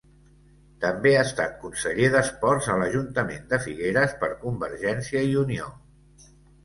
També 0.85 1.11
ha 1.17 1.25
estat 1.25 1.51
conseller 1.65 2.07
d'esports 2.15 2.69
a 2.75 2.77
l'ajuntament 2.85 3.45
de 3.55 3.61
Figueres 3.67 4.17
per 4.25 4.31
Convergència 4.47 5.23
i 5.33 5.41
Unió. 5.43 5.69